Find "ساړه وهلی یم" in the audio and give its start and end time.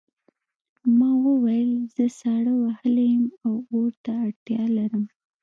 2.19-3.25